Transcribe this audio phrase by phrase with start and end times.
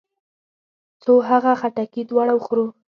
[1.03, 2.65] څو هغه خټکي دواړه وخورو.